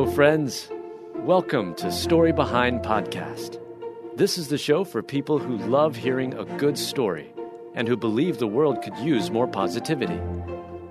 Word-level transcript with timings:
Hello, 0.00 0.12
friends. 0.12 0.70
Welcome 1.14 1.74
to 1.74 1.92
Story 1.92 2.32
Behind 2.32 2.80
Podcast. 2.80 3.60
This 4.16 4.38
is 4.38 4.48
the 4.48 4.56
show 4.56 4.82
for 4.82 5.02
people 5.02 5.38
who 5.38 5.58
love 5.58 5.94
hearing 5.94 6.32
a 6.32 6.46
good 6.56 6.78
story 6.78 7.34
and 7.74 7.86
who 7.86 7.98
believe 7.98 8.38
the 8.38 8.46
world 8.46 8.80
could 8.80 8.96
use 8.96 9.30
more 9.30 9.46
positivity. 9.46 10.18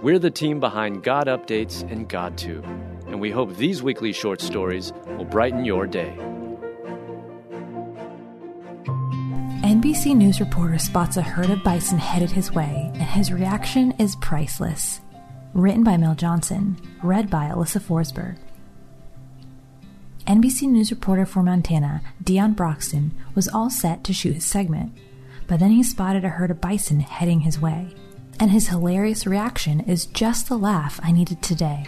We're 0.00 0.18
the 0.18 0.30
team 0.30 0.58
behind 0.58 1.02
God 1.02 1.26
Updates 1.26 1.82
and 1.92 2.08
GodTube, 2.08 2.64
and 3.06 3.20
we 3.20 3.30
hope 3.30 3.54
these 3.54 3.82
weekly 3.82 4.14
short 4.14 4.40
stories 4.40 4.94
will 5.18 5.26
brighten 5.26 5.66
your 5.66 5.86
day. 5.86 6.16
NBC 9.66 10.16
News 10.16 10.40
reporter 10.40 10.78
spots 10.78 11.18
a 11.18 11.22
herd 11.22 11.50
of 11.50 11.62
bison 11.62 11.98
headed 11.98 12.30
his 12.30 12.52
way, 12.52 12.90
and 12.94 13.02
his 13.02 13.30
reaction 13.30 13.92
is 13.98 14.16
priceless. 14.22 15.02
Written 15.52 15.84
by 15.84 15.98
Mel 15.98 16.14
Johnson, 16.14 16.78
read 17.02 17.28
by 17.28 17.50
Alyssa 17.50 17.82
Forsberg. 17.82 18.38
NBC 20.26 20.62
News 20.62 20.90
reporter 20.90 21.26
for 21.26 21.42
Montana, 21.42 22.00
Deon 22.22 22.56
Broxton, 22.56 23.12
was 23.34 23.46
all 23.46 23.68
set 23.68 24.02
to 24.04 24.14
shoot 24.14 24.34
his 24.34 24.44
segment, 24.46 24.96
but 25.46 25.60
then 25.60 25.70
he 25.70 25.82
spotted 25.82 26.24
a 26.24 26.30
herd 26.30 26.50
of 26.50 26.62
bison 26.62 27.00
heading 27.00 27.40
his 27.40 27.60
way. 27.60 27.94
And 28.40 28.50
his 28.50 28.68
hilarious 28.68 29.26
reaction 29.26 29.80
is 29.80 30.06
just 30.06 30.48
the 30.48 30.56
laugh 30.56 30.98
I 31.02 31.12
needed 31.12 31.42
today. 31.42 31.86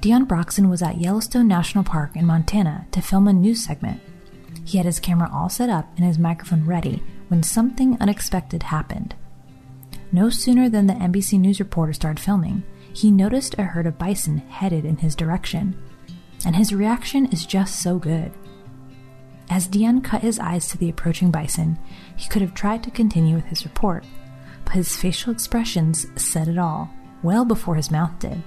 Deon 0.00 0.28
Broxton 0.28 0.70
was 0.70 0.82
at 0.82 1.00
Yellowstone 1.00 1.48
National 1.48 1.82
Park 1.82 2.14
in 2.14 2.24
Montana 2.24 2.86
to 2.92 3.02
film 3.02 3.26
a 3.26 3.32
news 3.32 3.64
segment. 3.64 4.00
He 4.64 4.78
had 4.78 4.86
his 4.86 5.00
camera 5.00 5.28
all 5.32 5.48
set 5.48 5.68
up 5.68 5.88
and 5.96 6.06
his 6.06 6.18
microphone 6.18 6.64
ready 6.64 7.02
when 7.26 7.42
something 7.42 7.98
unexpected 8.00 8.62
happened. 8.62 9.16
No 10.12 10.30
sooner 10.30 10.68
than 10.68 10.86
the 10.86 10.94
NBC 10.94 11.40
News 11.40 11.58
reporter 11.58 11.92
started 11.92 12.22
filming, 12.22 12.62
he 12.92 13.10
noticed 13.10 13.56
a 13.58 13.64
herd 13.64 13.86
of 13.86 13.98
bison 13.98 14.38
headed 14.38 14.84
in 14.84 14.96
his 14.98 15.14
direction. 15.14 15.76
And 16.44 16.56
his 16.56 16.72
reaction 16.72 17.26
is 17.26 17.46
just 17.46 17.80
so 17.80 17.98
good. 17.98 18.32
As 19.50 19.68
Deon 19.68 20.02
cut 20.04 20.22
his 20.22 20.38
eyes 20.38 20.68
to 20.68 20.78
the 20.78 20.88
approaching 20.88 21.30
bison, 21.30 21.78
he 22.16 22.28
could 22.28 22.40
have 22.40 22.54
tried 22.54 22.84
to 22.84 22.90
continue 22.90 23.34
with 23.34 23.46
his 23.46 23.64
report, 23.64 24.04
but 24.64 24.74
his 24.74 24.96
facial 24.96 25.32
expressions 25.32 26.06
said 26.16 26.46
it 26.46 26.56
all, 26.56 26.88
well 27.22 27.44
before 27.44 27.74
his 27.74 27.90
mouth 27.90 28.16
did. 28.20 28.42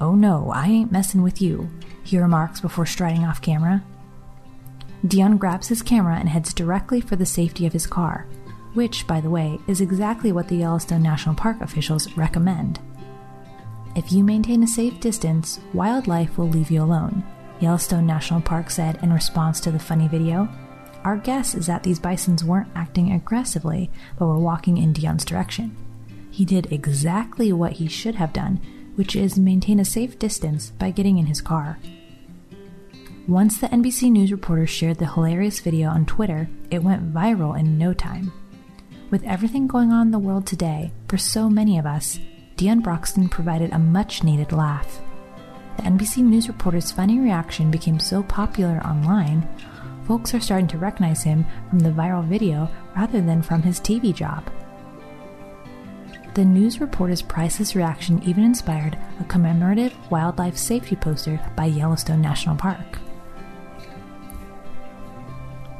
Oh 0.00 0.14
no, 0.14 0.50
I 0.52 0.66
ain't 0.66 0.92
messing 0.92 1.22
with 1.22 1.40
you, 1.40 1.70
he 2.04 2.18
remarks 2.18 2.60
before 2.60 2.84
striding 2.84 3.24
off 3.24 3.40
camera. 3.40 3.82
Dion 5.06 5.38
grabs 5.38 5.68
his 5.68 5.82
camera 5.82 6.16
and 6.16 6.28
heads 6.28 6.52
directly 6.52 7.00
for 7.00 7.16
the 7.16 7.26
safety 7.26 7.66
of 7.66 7.72
his 7.72 7.86
car, 7.86 8.26
which, 8.74 9.06
by 9.06 9.20
the 9.20 9.30
way, 9.30 9.58
is 9.66 9.80
exactly 9.80 10.32
what 10.32 10.48
the 10.48 10.56
Yellowstone 10.56 11.02
National 11.02 11.34
Park 11.34 11.60
officials 11.60 12.14
recommend. 12.16 12.78
If 13.96 14.10
you 14.10 14.24
maintain 14.24 14.64
a 14.64 14.66
safe 14.66 14.98
distance, 14.98 15.60
wildlife 15.72 16.36
will 16.36 16.48
leave 16.48 16.68
you 16.68 16.82
alone, 16.82 17.22
Yellowstone 17.60 18.06
National 18.06 18.40
Park 18.40 18.68
said 18.68 18.98
in 19.04 19.12
response 19.12 19.60
to 19.60 19.70
the 19.70 19.78
funny 19.78 20.08
video. 20.08 20.48
Our 21.04 21.16
guess 21.16 21.54
is 21.54 21.66
that 21.66 21.84
these 21.84 22.00
bisons 22.00 22.42
weren't 22.42 22.72
acting 22.74 23.12
aggressively, 23.12 23.90
but 24.18 24.26
were 24.26 24.38
walking 24.38 24.78
in 24.78 24.92
Deon's 24.92 25.24
direction. 25.24 25.76
He 26.32 26.44
did 26.44 26.72
exactly 26.72 27.52
what 27.52 27.74
he 27.74 27.86
should 27.86 28.16
have 28.16 28.32
done, 28.32 28.60
which 28.96 29.14
is 29.14 29.38
maintain 29.38 29.78
a 29.78 29.84
safe 29.84 30.18
distance 30.18 30.70
by 30.70 30.90
getting 30.90 31.18
in 31.18 31.26
his 31.26 31.40
car. 31.40 31.78
Once 33.28 33.60
the 33.60 33.68
NBC 33.68 34.10
News 34.10 34.32
reporter 34.32 34.66
shared 34.66 34.98
the 34.98 35.06
hilarious 35.06 35.60
video 35.60 35.88
on 35.88 36.04
Twitter, 36.04 36.48
it 36.68 36.82
went 36.82 37.14
viral 37.14 37.56
in 37.56 37.78
no 37.78 37.94
time. 37.94 38.32
With 39.10 39.22
everything 39.22 39.68
going 39.68 39.92
on 39.92 40.08
in 40.08 40.10
the 40.10 40.18
world 40.18 40.48
today, 40.48 40.90
for 41.06 41.16
so 41.16 41.48
many 41.48 41.78
of 41.78 41.86
us, 41.86 42.18
Deon 42.56 42.82
Broxton 42.82 43.28
provided 43.28 43.72
a 43.72 43.78
much 43.78 44.22
needed 44.22 44.52
laugh. 44.52 45.00
The 45.76 45.82
NBC 45.82 46.18
News 46.18 46.46
reporter's 46.46 46.92
funny 46.92 47.18
reaction 47.18 47.70
became 47.70 47.98
so 47.98 48.22
popular 48.22 48.78
online, 48.86 49.48
folks 50.06 50.34
are 50.34 50.40
starting 50.40 50.68
to 50.68 50.78
recognize 50.78 51.22
him 51.22 51.44
from 51.68 51.80
the 51.80 51.90
viral 51.90 52.24
video 52.24 52.70
rather 52.96 53.20
than 53.20 53.42
from 53.42 53.62
his 53.62 53.80
TV 53.80 54.14
job. 54.14 54.48
The 56.34 56.44
news 56.44 56.80
reporter's 56.80 57.22
priceless 57.22 57.76
reaction 57.76 58.22
even 58.24 58.44
inspired 58.44 58.98
a 59.20 59.24
commemorative 59.24 59.94
wildlife 60.10 60.56
safety 60.56 60.96
poster 60.96 61.40
by 61.56 61.66
Yellowstone 61.66 62.20
National 62.20 62.56
Park. 62.56 62.98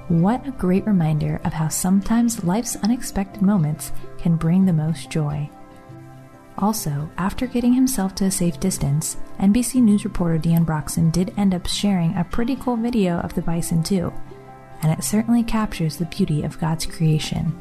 What 0.09 0.47
a 0.47 0.53
great 0.53 0.87
reminder 0.87 1.41
of 1.45 1.53
how 1.53 1.69
sometimes 1.69 2.45
life's 2.45 2.77
unexpected 2.77 3.43
moments 3.43 3.91
can 4.19 4.37
bring 4.37 4.65
the 4.65 4.73
most 4.73 5.11
joy. 5.11 5.49
Also, 6.59 7.11
after 7.19 7.47
getting 7.47 7.73
himself 7.73 8.15
to 8.15 8.25
a 8.27 8.31
safe 8.31 8.61
distance, 8.61 9.17
NBC 9.41 9.83
News 9.83 10.05
reporter 10.05 10.39
Deon 10.39 10.65
Broxton 10.65 11.11
did 11.11 11.35
end 11.37 11.53
up 11.53 11.67
sharing 11.67 12.15
a 12.17 12.25
pretty 12.25 12.55
cool 12.57 12.77
video 12.77 13.19
of 13.19 13.35
the 13.35 13.43
bison 13.43 13.83
too, 13.83 14.13
and 14.83 14.93
it 14.93 15.03
certainly 15.03 15.43
captures 15.43 15.97
the 15.97 16.05
beauty 16.07 16.45
of 16.45 16.61
God's 16.61 16.87
creation. 16.87 17.53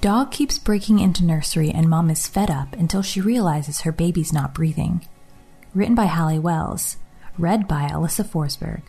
Dog 0.00 0.30
keeps 0.30 0.60
breaking 0.60 1.00
into 1.00 1.24
nursery 1.24 1.70
and 1.70 1.88
mom 1.88 2.08
is 2.08 2.28
fed 2.28 2.50
up 2.50 2.72
until 2.74 3.02
she 3.02 3.20
realizes 3.20 3.80
her 3.80 3.90
baby's 3.90 4.32
not 4.32 4.54
breathing. 4.54 5.04
Written 5.78 5.94
by 5.94 6.06
Hallie 6.06 6.40
Wells, 6.40 6.96
read 7.38 7.68
by 7.68 7.86
Alyssa 7.86 8.26
Forsberg. 8.26 8.82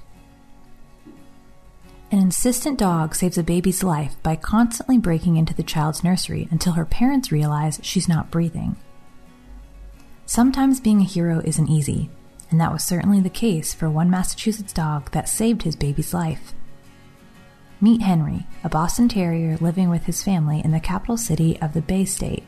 An 2.12 2.18
insistent 2.18 2.80
dog 2.80 3.14
saves 3.14 3.38
a 3.38 3.44
baby's 3.44 3.84
life 3.84 4.16
by 4.24 4.36
constantly 4.36 4.98
breaking 4.98 5.38
into 5.38 5.54
the 5.54 5.62
child's 5.62 6.04
nursery 6.04 6.48
until 6.50 6.74
her 6.74 6.86
parents 6.86 7.32
realize 7.32 7.80
she's 7.84 8.10
not 8.10 8.32
breathing. 8.32 8.76
Sometimes 10.26 10.80
being 10.80 11.00
a 11.00 11.04
hero 11.04 11.44
isn't 11.46 11.70
easy, 11.70 12.10
and 12.50 12.60
that 12.60 12.74
was 12.74 12.84
certainly 12.84 13.20
the 13.20 13.30
case 13.30 13.72
for 13.72 13.88
one 13.88 14.10
Massachusetts 14.10 14.74
dog 14.74 15.12
that 15.12 15.30
saved 15.30 15.62
his 15.62 15.76
baby's 15.76 16.12
life. 16.12 16.56
Meet 17.80 18.02
Henry, 18.02 18.48
a 18.64 18.70
Boston 18.70 19.10
Terrier 19.10 19.58
living 19.58 19.92
with 19.92 20.06
his 20.06 20.24
family 20.24 20.60
in 20.66 20.72
the 20.72 20.80
capital 20.80 21.18
city 21.18 21.62
of 21.62 21.74
the 21.74 21.84
Bay 21.84 22.06
State. 22.06 22.46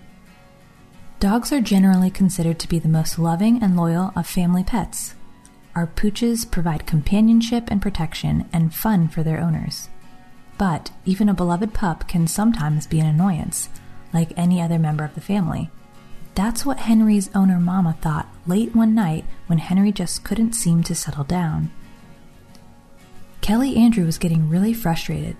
Dogs 1.22 1.54
are 1.54 1.62
generally 1.62 2.10
considered 2.10 2.58
to 2.58 2.68
be 2.68 2.80
the 2.80 2.90
most 2.90 3.20
loving 3.20 3.62
and 3.62 3.78
loyal 3.78 4.12
of 4.16 4.26
family 4.26 4.64
pets. 4.64 5.14
Our 5.76 5.86
pooches 5.86 6.50
provide 6.50 6.88
companionship 6.88 7.66
and 7.70 7.80
protection 7.80 8.50
and 8.52 8.74
fun 8.74 9.08
for 9.08 9.22
their 9.22 9.40
owners. 9.40 9.88
But 10.58 10.90
even 11.06 11.30
a 11.30 11.36
beloved 11.36 11.76
pup 11.76 12.08
can 12.08 12.26
sometimes 12.26 12.88
be 12.88 13.00
an 13.00 13.06
annoyance, 13.06 13.70
like 14.12 14.34
any 14.36 14.60
other 14.64 14.80
member 14.80 15.04
of 15.04 15.14
the 15.14 15.22
family. 15.22 15.70
That's 16.34 16.66
what 16.66 16.80
Henry's 16.80 17.30
owner 17.36 17.60
Mama 17.60 17.96
thought 18.02 18.28
late 18.48 18.76
one 18.76 18.96
night 18.96 19.24
when 19.46 19.60
Henry 19.60 19.92
just 19.92 20.24
couldn't 20.24 20.54
seem 20.54 20.82
to 20.86 20.96
settle 20.96 21.24
down. 21.24 21.70
Kelly 23.42 23.76
Andrew 23.76 24.06
was 24.06 24.18
getting 24.18 24.50
really 24.50 24.74
frustrated. 24.74 25.38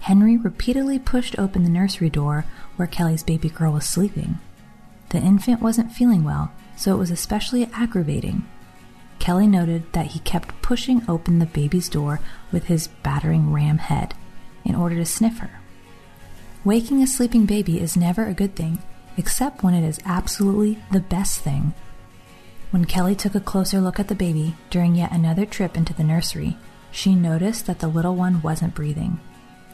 Henry 0.00 0.38
repeatedly 0.38 0.98
pushed 0.98 1.38
open 1.38 1.62
the 1.62 1.68
nursery 1.68 2.08
door 2.08 2.46
where 2.76 2.88
Kelly's 2.88 3.22
baby 3.22 3.50
girl 3.50 3.74
was 3.74 3.84
sleeping. 3.84 4.38
The 5.10 5.18
infant 5.18 5.60
wasn't 5.60 5.92
feeling 5.92 6.24
well, 6.24 6.52
so 6.76 6.94
it 6.94 6.98
was 6.98 7.10
especially 7.10 7.68
aggravating. 7.72 8.48
Kelly 9.18 9.46
noted 9.46 9.92
that 9.92 10.06
he 10.08 10.18
kept 10.20 10.60
pushing 10.62 11.02
open 11.08 11.38
the 11.38 11.46
baby's 11.46 11.88
door 11.88 12.20
with 12.50 12.64
his 12.64 12.88
battering 13.02 13.52
ram 13.52 13.78
head 13.78 14.14
in 14.64 14.74
order 14.74 14.96
to 14.96 15.04
sniff 15.04 15.38
her. 15.38 15.60
Waking 16.64 17.02
a 17.02 17.06
sleeping 17.06 17.46
baby 17.46 17.80
is 17.80 17.96
never 17.96 18.24
a 18.24 18.34
good 18.34 18.54
thing, 18.54 18.78
except 19.16 19.62
when 19.62 19.74
it 19.74 19.86
is 19.86 19.98
absolutely 20.04 20.78
the 20.90 21.00
best 21.00 21.40
thing. 21.40 21.74
When 22.70 22.84
Kelly 22.84 23.14
took 23.14 23.34
a 23.34 23.40
closer 23.40 23.80
look 23.80 23.98
at 23.98 24.08
the 24.08 24.14
baby 24.14 24.54
during 24.70 24.94
yet 24.94 25.12
another 25.12 25.44
trip 25.44 25.76
into 25.76 25.92
the 25.92 26.04
nursery, 26.04 26.56
she 26.92 27.14
noticed 27.14 27.66
that 27.66 27.80
the 27.80 27.88
little 27.88 28.14
one 28.14 28.42
wasn't 28.42 28.74
breathing. 28.74 29.18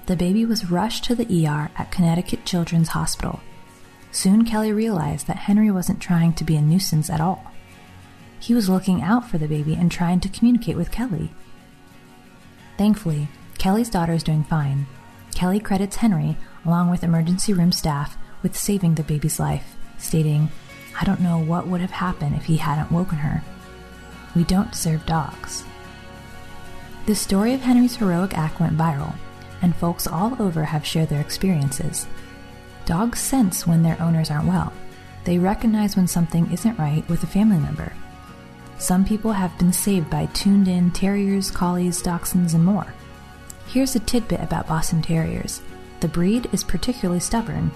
The 0.06 0.16
baby 0.16 0.46
was 0.46 0.70
rushed 0.70 1.04
to 1.04 1.14
the 1.14 1.46
ER 1.46 1.70
at 1.76 1.90
Connecticut 1.90 2.44
Children's 2.44 2.88
Hospital. 2.88 3.40
Soon 4.16 4.46
Kelly 4.46 4.72
realized 4.72 5.26
that 5.26 5.36
Henry 5.36 5.70
wasn't 5.70 6.00
trying 6.00 6.32
to 6.32 6.42
be 6.42 6.56
a 6.56 6.62
nuisance 6.62 7.10
at 7.10 7.20
all. 7.20 7.52
He 8.40 8.54
was 8.54 8.66
looking 8.66 9.02
out 9.02 9.28
for 9.28 9.36
the 9.36 9.46
baby 9.46 9.74
and 9.74 9.92
trying 9.92 10.20
to 10.20 10.30
communicate 10.30 10.74
with 10.74 10.90
Kelly. 10.90 11.34
Thankfully, 12.78 13.28
Kelly's 13.58 13.90
daughter 13.90 14.14
is 14.14 14.22
doing 14.22 14.42
fine. 14.42 14.86
Kelly 15.34 15.60
credits 15.60 15.96
Henry, 15.96 16.38
along 16.64 16.88
with 16.88 17.04
emergency 17.04 17.52
room 17.52 17.72
staff, 17.72 18.16
with 18.42 18.56
saving 18.56 18.94
the 18.94 19.02
baby's 19.02 19.38
life, 19.38 19.76
stating, 19.98 20.48
I 20.98 21.04
don't 21.04 21.20
know 21.20 21.38
what 21.38 21.66
would 21.66 21.82
have 21.82 21.90
happened 21.90 22.36
if 22.36 22.46
he 22.46 22.56
hadn't 22.56 22.90
woken 22.90 23.18
her. 23.18 23.42
We 24.34 24.44
don't 24.44 24.74
serve 24.74 25.04
dogs. 25.04 25.62
The 27.04 27.14
story 27.14 27.52
of 27.52 27.60
Henry's 27.60 27.96
heroic 27.96 28.32
act 28.32 28.60
went 28.60 28.78
viral, 28.78 29.14
and 29.60 29.76
folks 29.76 30.06
all 30.06 30.40
over 30.40 30.64
have 30.64 30.86
shared 30.86 31.10
their 31.10 31.20
experiences. 31.20 32.06
Dogs 32.86 33.20
sense 33.20 33.66
when 33.66 33.82
their 33.82 34.00
owners 34.00 34.30
aren't 34.30 34.46
well. 34.46 34.72
They 35.24 35.38
recognize 35.38 35.96
when 35.96 36.06
something 36.06 36.50
isn't 36.52 36.78
right 36.78 37.06
with 37.08 37.24
a 37.24 37.26
family 37.26 37.58
member. 37.58 37.92
Some 38.78 39.04
people 39.04 39.32
have 39.32 39.58
been 39.58 39.72
saved 39.72 40.08
by 40.08 40.26
tuned 40.26 40.68
in 40.68 40.92
terriers, 40.92 41.50
collies, 41.50 42.00
dachshunds, 42.00 42.54
and 42.54 42.64
more. 42.64 42.94
Here's 43.66 43.96
a 43.96 44.00
tidbit 44.00 44.40
about 44.40 44.68
Boston 44.68 45.02
Terriers 45.02 45.60
the 46.00 46.08
breed 46.08 46.48
is 46.52 46.62
particularly 46.62 47.20
stubborn. 47.20 47.72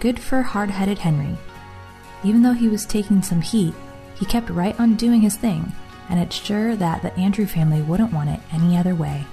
Good 0.00 0.18
for 0.18 0.42
hard 0.42 0.70
headed 0.70 0.98
Henry. 0.98 1.36
Even 2.24 2.42
though 2.42 2.52
he 2.52 2.68
was 2.68 2.86
taking 2.86 3.20
some 3.20 3.42
heat, 3.42 3.74
he 4.14 4.24
kept 4.24 4.48
right 4.48 4.78
on 4.80 4.94
doing 4.94 5.20
his 5.20 5.36
thing, 5.36 5.72
and 6.08 6.20
it's 6.20 6.36
sure 6.36 6.76
that 6.76 7.02
the 7.02 7.12
Andrew 7.18 7.46
family 7.46 7.82
wouldn't 7.82 8.12
want 8.12 8.30
it 8.30 8.40
any 8.52 8.78
other 8.78 8.94
way. 8.94 9.26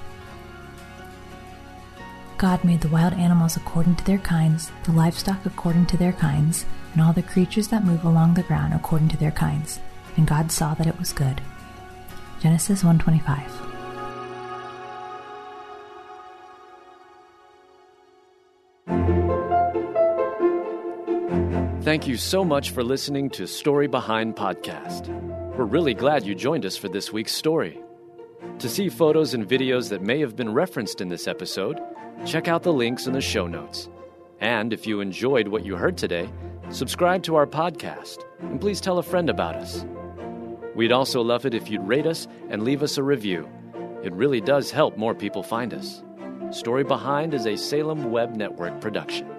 God 2.39 2.63
made 2.63 2.79
the 2.79 2.87
wild 2.87 3.11
animals 3.15 3.57
according 3.57 3.97
to 3.97 4.05
their 4.05 4.17
kinds, 4.17 4.71
the 4.85 4.93
livestock 4.93 5.45
according 5.45 5.87
to 5.87 5.97
their 5.97 6.13
kinds, 6.13 6.65
and 6.93 7.01
all 7.01 7.11
the 7.11 7.21
creatures 7.21 7.67
that 7.67 7.83
move 7.83 8.05
along 8.05 8.33
the 8.33 8.43
ground 8.43 8.73
according 8.73 9.09
to 9.09 9.17
their 9.17 9.29
kinds. 9.29 9.81
And 10.15 10.25
God 10.25 10.49
saw 10.49 10.73
that 10.75 10.87
it 10.87 10.97
was 10.97 11.11
good. 11.11 11.41
Genesis 12.39 12.81
125. 12.81 13.67
Thank 21.83 22.07
you 22.07 22.15
so 22.15 22.45
much 22.45 22.71
for 22.71 22.85
listening 22.85 23.29
to 23.31 23.47
Story 23.47 23.87
Behind 23.87 24.33
Podcast. 24.33 25.09
We're 25.57 25.65
really 25.65 25.93
glad 25.93 26.25
you 26.25 26.35
joined 26.35 26.65
us 26.65 26.77
for 26.77 26.87
this 26.87 27.11
week's 27.11 27.33
story. 27.33 27.81
To 28.59 28.69
see 28.69 28.89
photos 28.89 29.33
and 29.33 29.47
videos 29.47 29.89
that 29.89 30.01
may 30.01 30.19
have 30.19 30.35
been 30.35 30.53
referenced 30.53 31.01
in 31.01 31.09
this 31.09 31.27
episode, 31.27 31.79
check 32.25 32.47
out 32.47 32.63
the 32.63 32.73
links 32.73 33.07
in 33.07 33.13
the 33.13 33.21
show 33.21 33.47
notes. 33.47 33.89
And 34.41 34.73
if 34.73 34.87
you 34.87 35.01
enjoyed 35.01 35.47
what 35.47 35.65
you 35.65 35.75
heard 35.75 35.97
today, 35.97 36.29
subscribe 36.69 37.23
to 37.23 37.35
our 37.35 37.47
podcast 37.47 38.23
and 38.39 38.59
please 38.59 38.81
tell 38.81 38.97
a 38.97 39.03
friend 39.03 39.29
about 39.29 39.55
us. 39.55 39.85
We'd 40.75 40.91
also 40.91 41.21
love 41.21 41.45
it 41.45 41.53
if 41.53 41.69
you'd 41.69 41.87
rate 41.87 42.05
us 42.05 42.27
and 42.49 42.63
leave 42.63 42.83
us 42.83 42.97
a 42.97 43.03
review. 43.03 43.49
It 44.03 44.13
really 44.13 44.39
does 44.39 44.71
help 44.71 44.97
more 44.97 45.13
people 45.13 45.43
find 45.43 45.73
us. 45.73 46.03
Story 46.51 46.83
Behind 46.83 47.33
is 47.33 47.45
a 47.45 47.57
Salem 47.57 48.11
Web 48.11 48.35
Network 48.35 48.79
production. 48.79 49.38